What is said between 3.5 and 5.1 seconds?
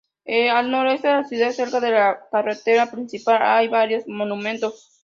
varios monumentos.